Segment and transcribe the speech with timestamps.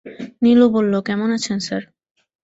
[0.41, 1.83] নীলু বলল, কেমন আছেন স্যার?